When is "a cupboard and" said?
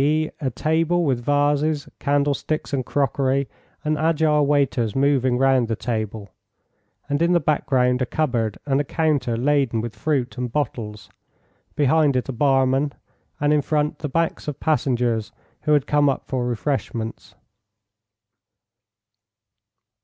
8.00-8.80